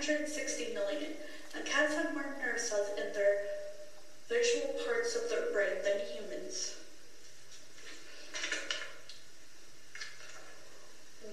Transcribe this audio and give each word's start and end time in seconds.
160 0.00 0.72
million. 0.72 1.12
And 1.54 1.66
cats 1.66 1.94
have 1.94 2.14
more 2.14 2.24
nerve 2.40 2.58
cells 2.58 2.88
in 2.96 3.12
their 3.12 3.44
visual 4.28 4.72
parts 4.84 5.14
of 5.14 5.28
their 5.28 5.52
brain 5.52 5.76
than 5.84 6.00
humans. 6.14 6.74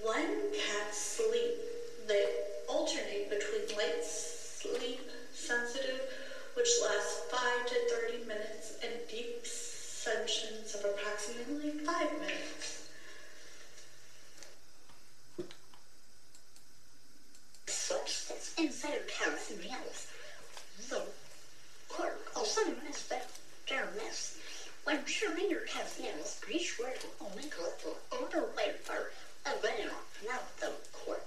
When 0.02 0.52
cats 0.52 0.98
sleep, 0.98 1.54
they 2.06 2.26
alternate 2.68 3.30
between 3.30 3.74
light 3.76 4.04
sleep 4.04 5.00
sensitive, 5.32 6.02
which 6.54 6.68
lasts 6.82 7.20
5 7.30 7.66
to 7.68 7.74
30 7.88 8.26
minutes, 8.26 8.72
and 8.82 8.92
deep 9.08 9.46
sessions 9.46 10.74
of 10.74 10.84
approximately 10.84 11.70
5 11.70 12.20
minutes. 12.20 12.67
Inside 18.58 18.96
of 18.96 19.06
cats 19.06 19.50
and 19.52 19.60
meals. 19.60 20.08
The 20.88 21.02
quick, 21.88 22.12
also 22.36 22.64
known 22.64 22.80
as 22.88 23.08
dermis. 23.68 24.36
When 24.82 25.04
chewing 25.04 25.48
your 25.48 25.60
cat's 25.60 26.00
nails, 26.00 26.40
be 26.48 26.58
sure 26.58 26.90
to 26.90 27.06
only 27.20 27.44
the 27.84 28.16
outer 28.16 28.48
layer 28.56 29.12
of 29.46 29.62
venom, 29.62 29.94
not 30.26 30.56
the 30.58 30.72
quick. 30.92 31.22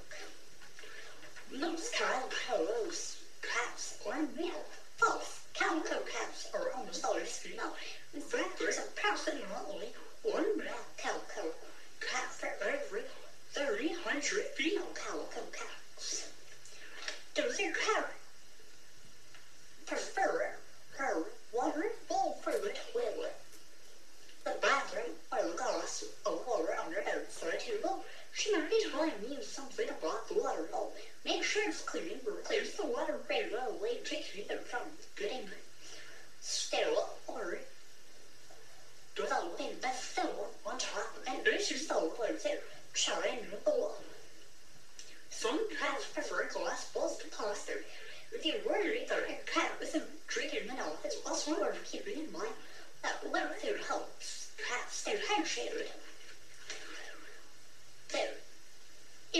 Most 1.58 1.94
calico 1.94 2.90
cats 3.42 3.98
are 4.06 4.24
male. 4.36 4.52
False. 4.52 4.81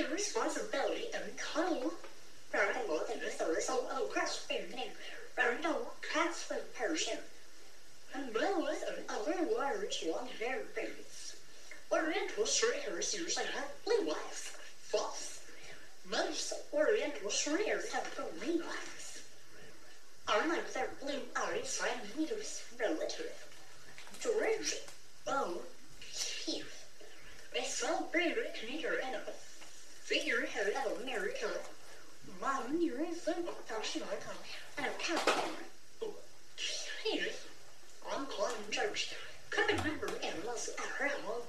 Irresponsibility 0.02 1.06
and 1.14 1.38
cuddle 1.38 1.94
rather 2.54 2.80
than 3.08 3.20
the 3.38 3.54
result 3.54 3.90
of 3.92 4.14
cats 4.14 4.46
with 6.50 6.76
Persian 6.76 7.18
and 8.14 8.34
bells 8.34 8.84
and 8.88 9.06
other 9.10 9.36
large 9.56 10.04
long-haired 10.06 10.76
babies. 10.76 11.36
Oriental 11.92 12.46
short 12.46 12.76
hairs 12.76 13.14
usually 13.14 13.46
have 13.46 13.70
blue 13.86 14.12
eyes. 14.12 14.52
False. 14.84 15.40
Most 16.10 16.54
Oriental 16.74 17.30
short 17.30 17.62
have 17.94 18.16
green 18.40 18.62
eyes. 18.62 19.22
Unlike 20.28 20.74
their 20.74 20.90
blue 21.02 21.22
eyes, 21.36 21.82
I 21.82 22.20
use 22.20 22.64
relative. 22.80 23.34
George 24.20 24.76
O. 25.28 25.62
Keith 26.14 26.82
a 27.58 27.64
celebrated 27.64 28.54
Canadian 28.58 28.94
and 29.04 29.16
a 29.16 29.32
figurehead 30.12 30.74
of 30.86 31.02
America. 31.04 31.48
Modern 32.42 32.82
years 32.82 33.26
of 33.30 33.48
fashion 33.66 34.02
icon 34.12 34.36
and 34.78 34.88
a 34.88 34.90
captain. 35.00 35.54
Jesus. 36.58 37.46
I'm 38.12 38.26
George. 38.70 39.16
Could 39.52 39.70
remember 39.70 40.10
animals 40.22 40.70
at 40.78 40.86
her 41.00 41.08
home. 41.24 41.44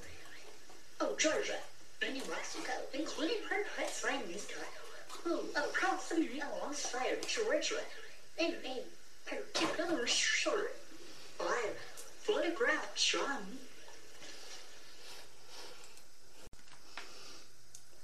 Oh, 1.00 1.16
Georgia. 1.18 1.58
In 2.06 2.12
New 2.12 2.22
Mexico, 2.30 2.72
including 2.94 3.38
her 3.50 3.64
pet 3.76 3.90
Siamese 3.90 4.46
cat, 4.46 4.68
who 5.08 5.40
approximately 5.56 6.40
alongside 6.40 7.18
Georgia 7.26 7.80
in 8.38 8.54
a 8.64 8.82
particular 9.28 10.06
short 10.06 10.76
by 11.36 11.58
photograph 12.20 12.94
John 12.94 13.58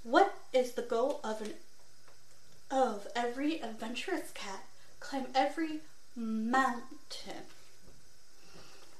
What 0.09 0.38
is 0.59 0.73
the 0.73 0.83
goal 0.83 1.21
of 1.23 1.41
an 1.41 1.55
of 2.71 3.07
every 3.15 3.63
adventurous 3.63 4.33
cat? 4.35 4.65
Climb 4.99 5.29
every 5.35 5.81
mountain. 6.17 7.45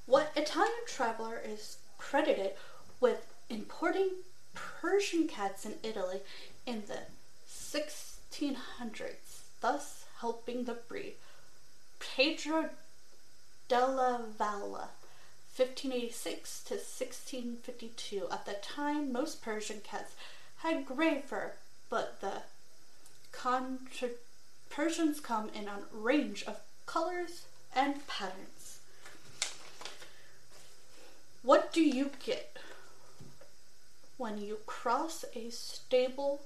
What 0.05 0.31
Italian 0.37 0.85
traveler 0.87 1.39
is 1.45 1.77
credited 1.97 2.53
with 3.01 3.33
importing 3.49 4.09
Persian 4.55 5.27
cats 5.27 5.65
in 5.65 5.73
Italy 5.83 6.21
in 6.65 6.83
the 6.87 7.01
1600s, 7.47 9.41
thus 9.59 10.05
helping 10.21 10.63
the 10.63 10.77
breed? 10.87 11.15
Pietro 11.99 12.69
della 13.67 14.23
Valle, 14.37 14.91
1586 15.55 16.63
to 16.63 16.73
1652. 16.75 18.27
At 18.31 18.45
the 18.45 18.53
time, 18.53 19.11
most 19.11 19.41
Persian 19.41 19.81
cats 19.81 20.13
had 20.59 20.85
gray 20.85 21.21
fur, 21.21 21.53
but 21.89 22.21
the 22.21 22.43
contra- 23.31 24.09
Persians 24.69 25.19
come 25.19 25.49
in 25.49 25.67
a 25.67 25.79
range 25.91 26.43
of 26.43 26.59
colors 26.85 27.45
and 27.75 28.05
patterns. 28.07 28.79
What 31.41 31.73
do 31.73 31.81
you 31.81 32.11
get 32.23 32.57
when 34.17 34.37
you 34.37 34.59
cross 34.65 35.23
a 35.33 35.49
stable 35.49 36.41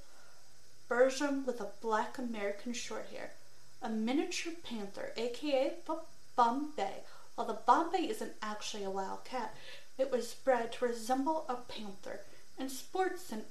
Persian 0.88 1.46
with 1.46 1.60
a 1.60 1.72
black 1.82 2.18
American 2.18 2.74
shorthair? 2.74 3.30
A 3.82 3.90
miniature 3.90 4.54
panther, 4.64 5.12
aka 5.18 5.74
Bombay. 6.36 7.04
While 7.36 7.48
the 7.48 7.54
Bombay 7.54 8.08
isn't 8.10 8.34
actually 8.42 8.84
a 8.84 8.92
wild 8.92 9.26
cat, 9.26 9.56
it 9.98 10.12
was 10.12 10.34
bred 10.34 10.72
to 10.74 10.86
resemble 10.86 11.46
a 11.50 11.56
panther 11.56 12.22
and 12.58 12.72
sports 12.72 13.32
an 13.32 13.44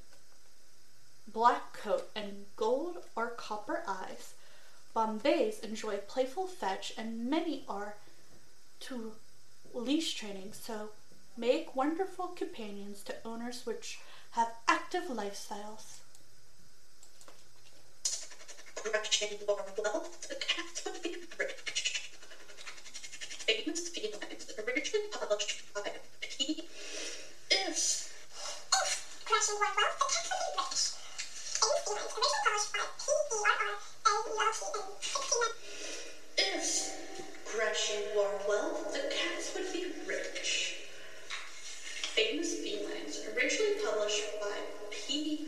black 1.27 1.73
coat, 1.73 2.11
and 2.15 2.47
gold 2.57 2.99
or 3.17 3.29
copper 3.29 3.83
eyes. 3.87 4.35
Bombays 4.95 5.61
enjoy 5.61 5.97
playful 5.99 6.47
fetch, 6.47 6.93
and 6.99 7.29
many 7.31 7.65
are 7.69 7.97
to 8.81 9.13
leash 9.73 10.15
training, 10.15 10.53
so 10.53 10.91
make 11.37 11.75
wonderful 11.75 12.29
companions 12.29 13.03
to 13.05 13.15
owners 13.25 13.65
which 13.65 14.01
have 14.33 14.53
active 14.69 15.05
lifestyles. 15.05 16.01
Russian 18.93 19.39
wealth, 19.47 20.29
the 20.29 20.35
cats 20.35 20.85
would 20.85 21.03
be 21.03 21.17
rich. 21.39 22.11
Famous 23.47 23.89
felines, 23.89 24.53
originally 24.59 25.07
published 25.13 25.73
by 25.75 25.93
P. 26.21 26.69
is. 27.69 28.13
Oof! 28.75 29.23
Cross 29.25 29.51
Gretchen 29.51 29.57
Ward 29.61 29.73
The 29.79 29.79
Cat 29.79 29.93
Would 30.01 30.63
Be 30.63 30.69
Rich. 30.69 30.92
If 36.39 36.93
Gretchen 37.45 38.15
Wardwell, 38.15 38.91
the 38.93 39.11
cats 39.11 39.55
would 39.55 39.73
be 39.73 39.87
rich. 40.07 40.75
Famous 42.15 42.55
Felines, 42.55 43.21
originally 43.35 43.81
published 43.83 44.25
by 44.41 44.57
P 44.91 45.43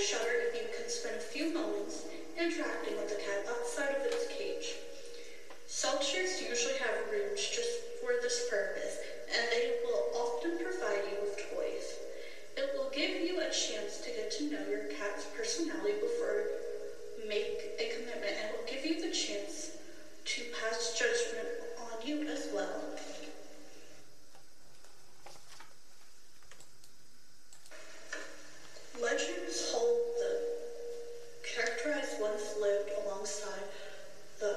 shelter 0.00 0.30
if 0.46 0.54
you 0.54 0.68
can 0.76 0.88
spend 0.88 1.16
a 1.16 1.20
few 1.20 1.52
moments 1.52 2.06
interacting 2.38 2.96
with 2.96 3.08
the 3.10 3.22
cat 3.22 3.46
outside 3.50 3.98
of 3.98 4.06
its 4.06 4.26
cage. 4.30 4.78
Shelters 5.66 6.40
usually 6.40 6.78
have 6.78 7.10
rooms 7.10 7.42
just 7.48 7.82
for 8.00 8.14
this 8.22 8.48
purpose, 8.48 8.98
and 9.26 9.50
they 9.50 9.80
will 9.82 10.10
often 10.14 10.56
provide 10.62 11.02
you 11.10 11.18
with 11.20 11.36
toys. 11.50 11.98
It 12.56 12.70
will 12.74 12.90
give 12.94 13.20
you 13.26 13.40
a 13.40 13.50
chance 13.50 13.98
to 13.98 14.10
get 14.10 14.30
to 14.38 14.50
know 14.50 14.64
your 14.70 14.86
cat's 14.94 15.26
personality 15.36 15.98
before 16.00 16.46
make 17.26 17.74
a 17.78 17.90
commitment, 17.94 18.36
and 18.38 18.54
will 18.54 18.66
give 18.66 18.84
you 18.84 19.00
the 19.00 19.14
chance 19.14 19.70
to 20.24 20.42
pass 20.54 20.98
judgment 20.98 21.48
on 21.76 22.06
you 22.06 22.22
as 22.28 22.48
well. 22.54 22.97
Legends 29.00 29.70
hold 29.70 30.18
that 30.18 30.40
characterized 31.44 32.20
once 32.20 32.56
lived 32.60 32.90
alongside 33.04 33.62
the 34.40 34.56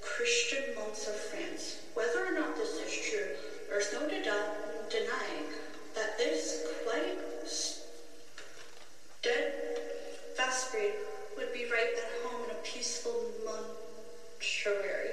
Carthusian 0.00 0.74
monks 0.76 1.06
of 1.08 1.14
France. 1.14 1.78
Whether 1.94 2.24
or 2.24 2.32
not 2.32 2.56
this 2.56 2.78
is 2.80 3.10
true, 3.10 3.28
there's 3.68 3.92
no 3.92 4.08
denying 4.08 5.44
that 5.94 6.16
this 6.18 6.66
quite 6.84 7.18
steadfast 9.20 10.72
breed 10.72 10.94
would 11.36 11.52
be 11.52 11.64
right 11.64 11.96
at 11.98 12.22
home 12.22 12.44
in 12.44 12.50
a 12.50 12.58
peaceful 12.62 13.24
mortuary. 13.44 15.10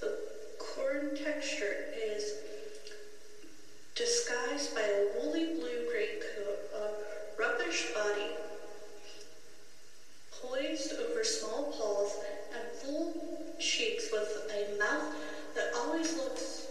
The 0.00 0.12
corn 0.58 1.16
texture 1.16 1.86
is 1.96 2.34
disguised 3.94 4.74
by 4.74 4.82
a 4.82 5.06
woolly 5.16 5.37
body, 7.68 8.30
poised 10.40 10.94
over 10.94 11.22
small 11.22 11.64
paws 11.72 12.16
and 12.54 12.66
full 12.80 13.12
cheeks 13.60 14.08
with 14.10 14.50
a 14.50 14.78
mouth 14.78 15.14
that 15.54 15.74
always 15.76 16.16
looks 16.16 16.66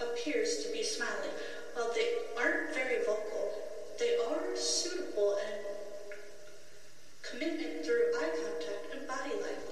appears 0.00 0.64
to 0.64 0.72
be 0.72 0.82
smiling. 0.82 1.30
While 1.74 1.92
they 1.92 2.08
aren't 2.38 2.72
very 2.74 3.04
vocal, 3.04 3.52
they 3.98 4.16
are 4.16 4.56
suitable 4.56 5.36
and 5.46 5.56
commitment 7.20 7.84
through 7.84 8.12
eye 8.16 8.30
contact 8.42 8.94
and 8.94 9.06
body 9.06 9.34
language. 9.42 9.67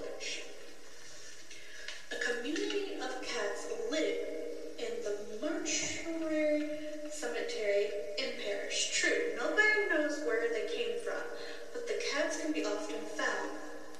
Where 10.47 10.61
they 10.61 10.73
came 10.73 10.99
from, 11.03 11.21
but 11.73 11.87
the 11.87 12.01
cats 12.11 12.37
can 12.41 12.53
be 12.53 12.63
often 12.63 13.01
found 13.15 13.49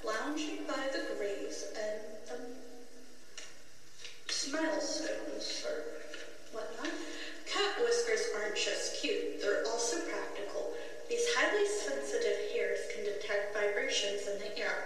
lounging 0.03 0.63
by 0.67 0.87
the 0.93 1.15
graves 1.15 1.65
and 1.75 1.99
the 2.27 2.39
milestones 4.51 5.63
or 5.65 5.83
whatnot. 6.51 6.89
Cat 7.45 7.83
whiskers 7.83 8.27
aren't 8.35 8.55
just 8.55 9.01
cute, 9.01 9.41
they're 9.41 9.65
also 9.67 9.97
practical. 10.07 10.73
These 11.09 11.33
highly 11.33 11.65
sensitive 11.65 12.51
hairs 12.51 12.79
can 12.93 13.03
detect 13.03 13.53
vibrations 13.53 14.27
in 14.27 14.37
the 14.39 14.57
air, 14.57 14.83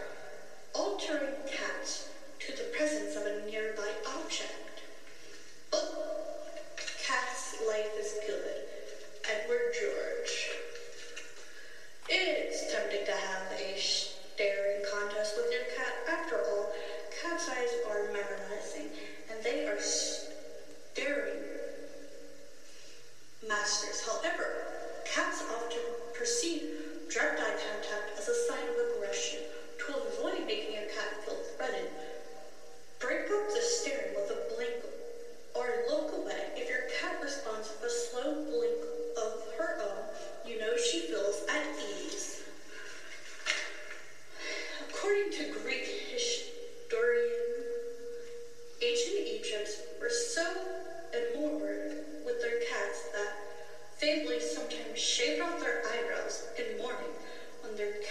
altering 0.73 1.33
cats 1.45 2.07
to 2.39 2.53
the 2.53 2.69
presence 2.75 3.15
of 3.15 3.20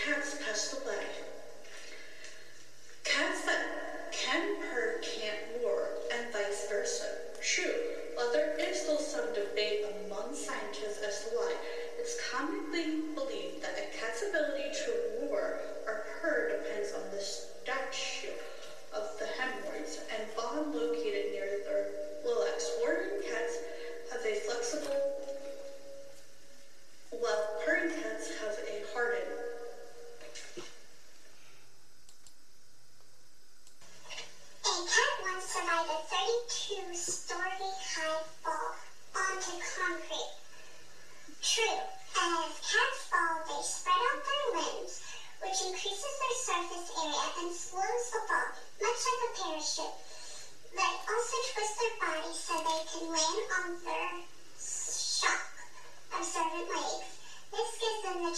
when 0.06 0.39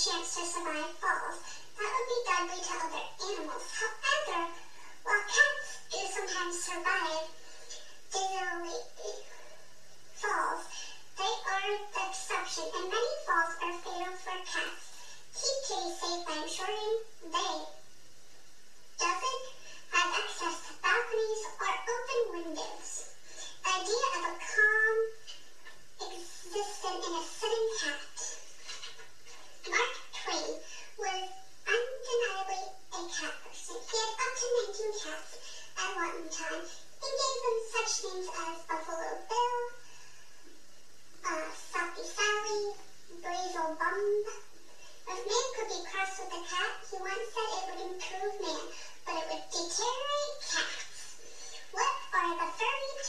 chance 0.03 0.35
to 0.35 0.45
survive 0.45 0.91
falls. 0.99 1.39
That 1.79 1.91
would 1.95 2.09
be 2.11 2.19
godly 2.27 2.61
to 2.61 2.73
others. 2.87 3.02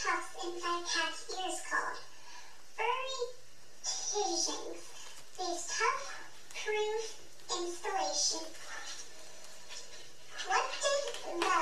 puffs 0.04 0.36
in 0.44 0.52
cat's 0.60 1.24
ears 1.32 1.60
called. 1.70 2.00
Furry 2.76 3.20
Tisings, 3.84 4.84
these 5.40 5.64
tough-proof 5.72 7.04
installations. 7.58 8.58
What 10.46 10.66
did 10.84 11.04
the 11.40 11.56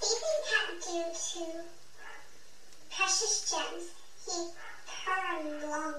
thieving 0.00 0.40
cat 0.46 0.68
do 0.84 0.98
to 1.26 1.44
precious 2.94 3.34
gems? 3.50 3.86
He 4.26 4.36
turned 5.04 5.62
long 5.62 5.98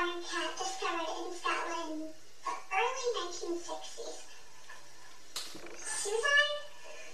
lion 0.00 0.22
cat 0.24 0.56
discovered 0.56 1.12
in 1.20 1.28
Scotland 1.36 2.08
the 2.44 2.52
early 2.72 3.06
1960s. 3.20 4.16
Suzanne 5.76 6.56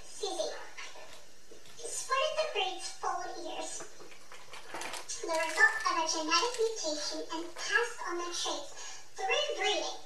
Susie 0.07 0.55
sported 1.83 2.35
the 2.39 2.47
breed's 2.55 2.89
forward 3.01 3.35
ears, 3.43 3.83
the 5.19 5.35
result 5.35 5.77
of 5.83 5.95
a 5.99 6.07
genetic 6.07 6.55
mutation 6.63 7.21
and 7.35 7.45
passed 7.57 7.99
on 8.07 8.19
the 8.19 8.31
traits 8.31 9.03
through 9.17 9.57
breeding. 9.59 10.06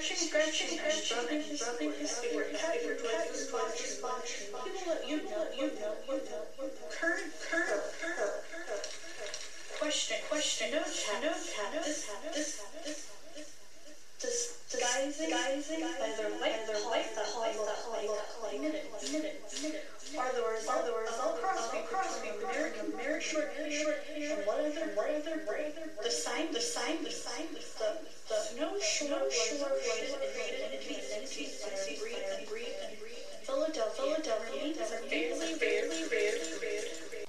Gretchen, 0.00 0.30
Gretchen, 0.30 0.78
Gretchen, 0.78 1.16
rubbing 1.18 1.42
his 1.42 1.60
rubbing 1.60 1.92
his 1.92 2.10
finger, 2.16 2.46
pat 2.56 2.82
your 2.82 2.94
cat 3.04 3.26
your 3.26 3.36
splash, 3.36 3.84
splash. 3.84 4.32
He 4.40 4.48
will 4.48 4.88
let 4.88 5.04
you 5.06 5.16
know, 5.28 5.44
you 5.52 5.76
know, 5.76 5.92
you 6.08 6.16
know. 6.24 6.40
Current, 6.88 7.28
current, 7.44 7.84
current. 8.00 8.32
Question, 9.78 10.16
question, 10.30 10.70
no 10.72 10.80
cat, 10.80 11.20
no 11.20 11.36
cat, 11.36 11.84
this 11.84 12.08
hat, 12.08 12.32
this 12.32 12.56
hat, 12.56 12.72
this 12.82 13.08
hat 19.68 19.99
are 20.18 20.32
the 20.34 20.42
result, 20.42 20.86
the 20.86 20.92
result 20.92 21.36
of 21.36 21.42
cross 21.42 21.70
cross 21.88 22.20
American 22.42 22.92
American 22.94 23.20
short 23.20 23.52
short 23.70 23.98
and 24.10 24.46
what 24.46 24.58
other 24.58 24.90
what 24.94 25.10
other 25.10 25.42
the 26.02 26.10
sign 26.10 26.52
the 26.52 26.60
sign 26.60 27.02
the 27.04 27.10
sign 27.10 27.46
the 27.54 27.62
the 27.78 27.90
the. 28.26 28.60
no 28.60 28.78
shore 28.80 29.30
shore 29.30 29.70
was 29.70 30.14
invaded 30.18 30.66
in 30.66 30.82
the 30.82 30.94
1960s 31.14 32.00
breathe 32.00 32.26
and 32.38 32.48
breathe 32.48 32.78
and 32.86 32.98
breathe 32.98 33.22
Philadelphia 33.42 34.16
Philadelphia 34.18 34.74
barely 35.10 35.58
barely 35.58 36.08
barely 36.08 37.26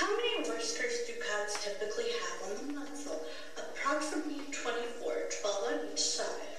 how 0.00 0.14
many 0.16 0.48
whiskers 0.48 1.06
do 1.06 1.14
cats 1.14 1.64
typically 1.64 2.04
have 2.04 2.50
on 2.50 2.66
the 2.66 2.72
muzzle? 2.74 3.22
Approximately 3.56 4.40
24, 4.52 5.14
12 5.40 5.64
on 5.72 5.78
each 5.90 6.00
side. 6.00 6.52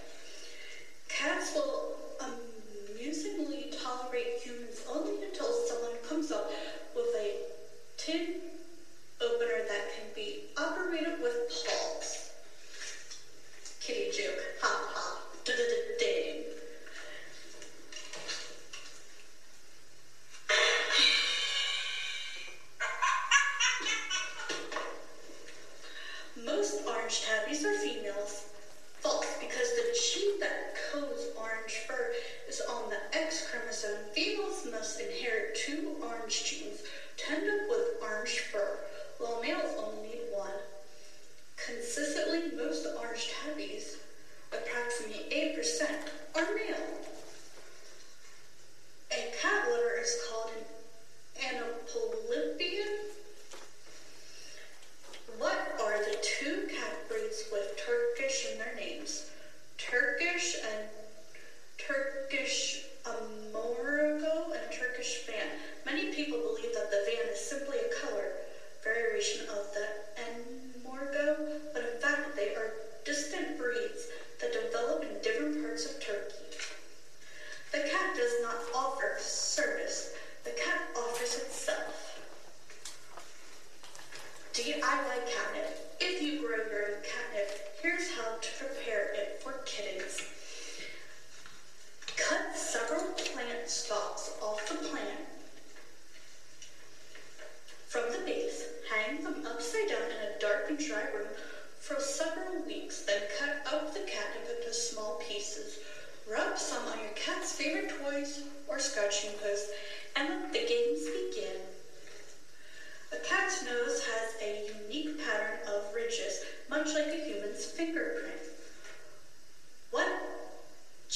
Cats 1.08 1.54
will 1.54 1.96
um, 2.20 2.34
increasingly 3.08 3.72
tolerate 3.72 4.34
humans. 4.42 4.84
Only 4.90 5.24
until 5.24 5.54
someone 5.54 5.96
comes 6.04 6.30
up 6.32 6.52
with 6.94 7.08
a 7.16 7.36
tin 7.96 8.42
opener 9.22 9.47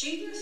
Guinness 0.01 0.40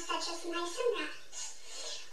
such 0.00 0.32
as 0.32 0.44
mice 0.48 0.76
and 0.80 0.90
rats. 0.96 1.60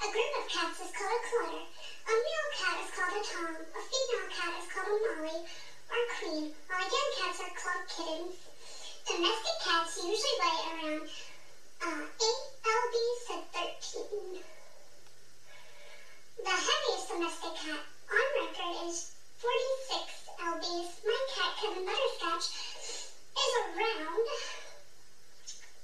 A 0.04 0.08
group 0.12 0.32
of 0.44 0.46
cats 0.52 0.80
is 0.84 0.92
called 0.92 1.16
a 1.16 1.22
clutter. 1.24 1.64
A 1.64 2.14
male 2.20 2.50
cat 2.60 2.76
is 2.84 2.92
called 2.92 3.16
a 3.16 3.24
tom. 3.24 3.56
A 3.64 3.82
female 3.88 4.28
cat 4.28 4.52
is 4.60 4.68
called 4.68 4.92
a 4.92 4.98
molly 5.08 5.40
or 5.88 6.04
queen, 6.20 6.44
while 6.68 6.84
young 6.84 7.12
cats 7.16 7.40
are 7.40 7.56
called 7.56 7.88
kittens. 7.88 8.36
Domestic 9.08 9.58
cats 9.64 9.96
usually 10.04 10.36
weigh 10.36 10.62
around 10.68 11.08
uh, 11.80 12.04
8 12.12 12.68
lbs 12.68 13.20
to 13.24 13.36
13. 13.56 14.44
The 16.44 16.56
heaviest 16.60 17.08
domestic 17.08 17.56
cat 17.56 17.82
on 18.12 18.28
record 18.36 18.76
is 18.84 19.16
46 19.40 20.28
lbs. 20.44 20.90
My 21.08 21.20
cat, 21.32 21.52
Kevin 21.56 21.88
Butterscotch, 21.88 22.52
is 22.52 23.52
around 23.64 24.28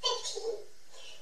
15. 0.04 0.73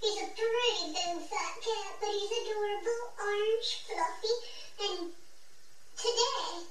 He's 0.01 0.17
a 0.17 0.25
pretty 0.33 0.93
big 0.97 1.29
fat 1.29 1.53
cat, 1.61 1.93
but 2.01 2.09
he's 2.09 2.33
adorable, 2.33 3.01
orange, 3.21 3.85
fluffy, 3.85 4.33
and 4.81 5.13
today, 5.93 6.65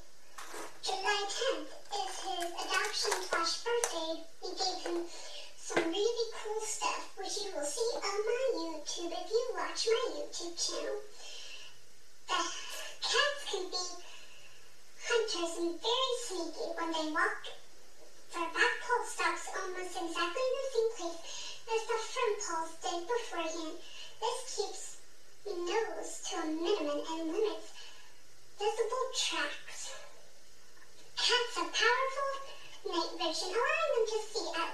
July 0.83 1.21
10th, 1.31 1.71
is 1.95 2.15
his 2.27 2.51
adoption 2.59 3.15
slash 3.31 3.63
birthday. 3.63 4.27
We 4.43 4.51
gave 4.59 4.83
him 4.83 5.07
some 5.55 5.85
really 5.87 6.27
cool 6.43 6.61
stuff, 6.61 7.07
which 7.19 7.39
you 7.39 7.55
will 7.55 7.63
see 7.63 7.91
on 8.03 8.19
my 8.27 8.43
YouTube 8.59 9.15
if 9.15 9.31
you 9.31 9.45
watch 9.55 9.87
my 9.87 10.05
YouTube 10.11 10.55
channel. 10.59 10.99
The 12.27 12.35
cats 12.35 13.41
can 13.47 13.71
be 13.71 13.87
hunters 15.07 15.55
and 15.55 15.79
very 15.79 16.15
sneaky 16.27 16.67
when 16.75 16.91
they 16.99 17.15
walk 17.15 17.47
their 18.35 18.51
back 18.51 18.75
paw 18.83 19.05
stalks 19.07 19.47
almost 19.55 19.95
exactly 19.95 20.43
in 20.43 20.55
the 20.59 20.67
same 20.75 20.91
place 20.99 21.50
as 21.69 21.83
the 21.87 21.99
front 22.13 22.35
paws 22.41 22.71
did 22.81 23.01
beforehand. 23.07 23.77
This 24.21 24.39
keeps 24.57 24.97
the 25.45 25.55
nose 25.55 26.13
to 26.31 26.37
a 26.37 26.47
minimum 26.47 27.01
and 27.05 27.29
limits 27.29 27.69
visible 28.59 29.07
tracks. 29.17 29.93
Cats 31.17 31.57
have 31.57 31.73
powerful 31.73 32.33
night 32.93 33.13
vision, 33.17 33.49
allowing 33.57 33.93
them 33.97 34.07
to 34.09 34.19
see 34.29 34.47
at 34.57 34.73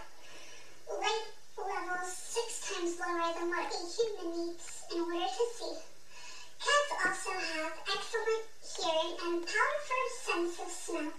light 0.91 1.27
levels 1.59 2.13
six 2.13 2.71
times 2.71 2.99
lower 2.99 3.31
than 3.35 3.49
what 3.51 3.71
a 3.71 3.83
human 3.87 4.29
needs 4.35 4.83
in 4.91 4.99
order 5.01 5.27
to 5.27 5.45
see. 5.55 5.75
Cats 6.59 6.91
also 7.05 7.31
have 7.31 7.75
excellent 7.95 8.45
hearing 8.63 9.13
and 9.23 9.47
powerful 9.47 10.05
sense 10.23 10.59
of 10.59 10.71
smell. 10.71 11.13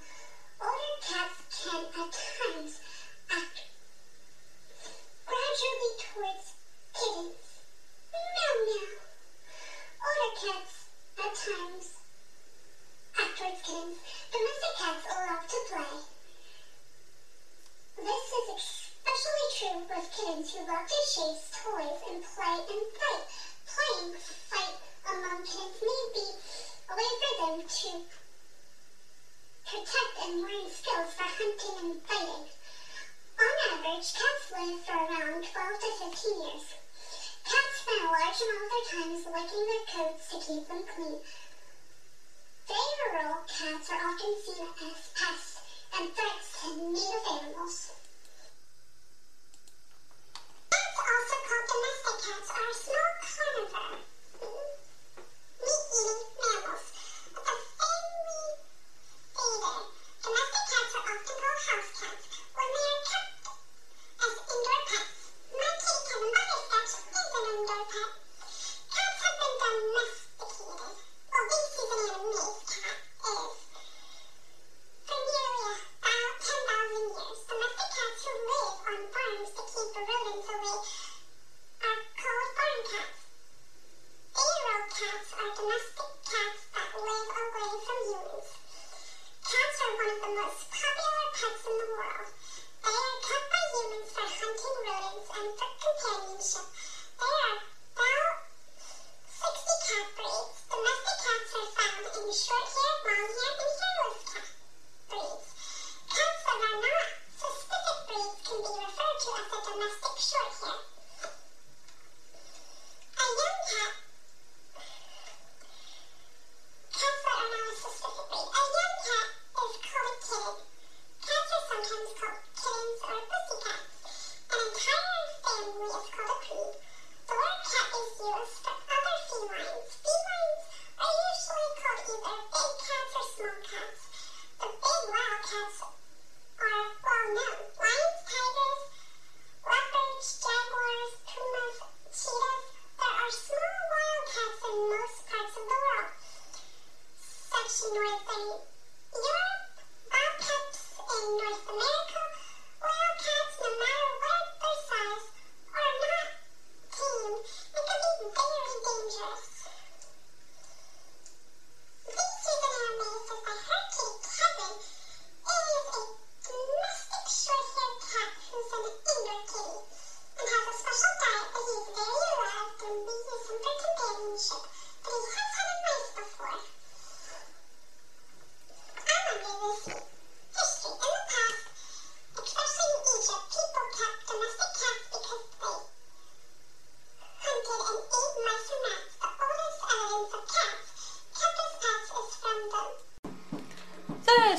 Older 0.60 0.96
cats 1.08 1.38
can 1.64 1.84
at 1.86 2.12
times 2.12 2.80
act 3.32 3.67
gradually 5.28 5.92
towards 6.00 6.46
kittens. 6.96 7.44
Meow 8.16 8.54
meow. 8.64 8.88
Older 10.08 10.32
cats 10.40 10.74
at 11.20 11.34
times 11.36 11.88
towards 13.36 13.62
kittens. 13.62 13.98
Domestic 14.32 14.74
cats 14.80 15.04
love 15.12 15.44
to 15.52 15.60
play. 15.68 15.96
This 17.98 18.26
is 18.40 18.48
especially 18.56 19.48
true 19.58 19.80
with 19.90 20.08
kittens 20.16 20.48
who 20.54 20.60
love 20.64 20.88
to 20.88 21.00
chase 21.12 21.44
toys 21.52 22.00
and 22.08 22.24
play 22.24 22.58
and 22.72 22.84
fight. 22.96 23.26
Playing 23.68 24.16
fight 24.48 24.78
among 25.12 25.44
kittens 25.44 25.78
may 25.84 26.04
be 26.16 26.26
a 26.88 26.94
way 26.96 27.12
for 27.20 27.34
them 27.44 27.56
to 27.68 27.90
protect 29.68 30.14
and 30.24 30.40
learn 30.40 30.72
skills 30.72 31.12
for 31.20 31.28
hunting 31.28 31.76
and 31.84 32.02
fighting. 32.08 32.57
On 33.38 33.54
average, 33.70 34.14
cats 34.18 34.46
live 34.52 34.82
for 34.82 34.98
around 34.98 35.46
12 35.46 35.54
to 35.54 35.90
15 36.10 36.42
years. 36.42 36.66
Cats 37.46 37.74
spend 37.78 38.02
a 38.02 38.10
large 38.10 38.40
amount 38.42 38.66
of 38.66 38.72
their 38.74 38.86
time 38.90 39.14
licking 39.14 39.66
their 39.70 39.86
coats 39.94 40.26
to 40.30 40.38
keep 40.42 40.64
them 40.68 40.82
clean. 40.90 41.22
Feral 42.66 43.38
cats 43.46 43.88
are 43.94 44.02
often 44.10 44.34
seen 44.42 44.66
as 44.66 45.02
pests 45.14 45.62
and 45.94 46.10
threats 46.18 46.48
to 46.62 46.68
native 46.82 47.26
animals. 47.30 47.78
Cats, 50.74 50.98
also 50.98 51.38
called 51.46 51.68
domestic 51.70 52.18
cats, 52.26 52.50
are 52.58 52.74
small 52.74 53.07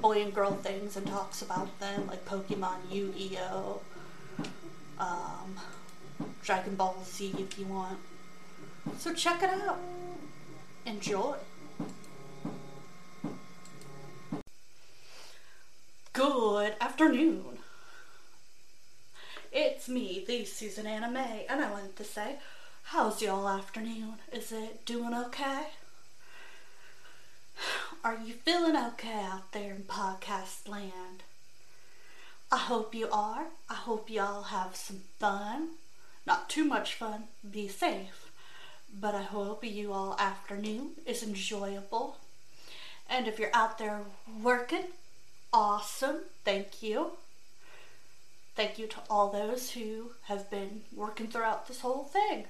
boy 0.00 0.22
and 0.22 0.34
girl 0.34 0.52
things 0.52 0.96
and 0.96 1.06
talks 1.06 1.42
about 1.42 1.78
them, 1.80 2.06
like 2.06 2.24
Pokemon, 2.24 2.90
Yu 2.90 3.12
Gi 3.16 3.38
Oh, 3.50 3.80
um, 4.98 5.58
Dragon 6.42 6.74
Ball 6.74 6.96
Z 7.04 7.34
if 7.38 7.58
you 7.58 7.66
want. 7.66 7.98
So 8.98 9.12
check 9.14 9.42
it 9.42 9.50
out. 9.50 9.78
Enjoy. 10.86 11.36
Good 16.12 16.74
afternoon. 16.80 17.58
It's 19.50 19.88
me, 19.88 20.24
the 20.26 20.44
Susan 20.44 20.86
Anime, 20.86 21.16
and 21.48 21.60
I 21.60 21.70
wanted 21.70 21.96
to 21.96 22.04
say, 22.04 22.36
how's 22.84 23.22
y'all 23.22 23.48
afternoon? 23.48 24.14
Is 24.32 24.52
it 24.52 24.84
doing 24.84 25.14
okay? 25.14 25.68
Are 28.04 28.18
you 28.22 28.34
feeling 28.34 28.76
okay 28.76 29.22
out 29.22 29.52
there 29.52 29.72
in 29.72 29.84
podcast 29.84 30.68
land? 30.68 31.22
I 32.52 32.58
hope 32.58 32.94
you 32.94 33.08
are. 33.10 33.46
I 33.70 33.74
hope 33.76 34.10
y'all 34.10 34.42
have 34.42 34.76
some 34.76 35.00
fun. 35.18 35.70
Not 36.26 36.50
too 36.50 36.66
much 36.66 36.96
fun. 36.96 37.28
Be 37.50 37.66
safe. 37.66 38.30
But 38.94 39.14
I 39.14 39.22
hope 39.22 39.64
you 39.64 39.94
all 39.94 40.16
afternoon 40.18 40.90
is 41.06 41.22
enjoyable. 41.22 42.18
And 43.08 43.26
if 43.26 43.38
you're 43.38 43.48
out 43.54 43.78
there 43.78 44.02
working, 44.42 44.88
awesome. 45.50 46.24
Thank 46.44 46.82
you. 46.82 47.12
Thank 48.54 48.78
you 48.78 48.86
to 48.86 48.98
all 49.08 49.30
those 49.30 49.70
who 49.70 50.10
have 50.24 50.50
been 50.50 50.82
working 50.94 51.28
throughout 51.28 51.68
this 51.68 51.80
whole 51.80 52.04
thing. 52.04 52.48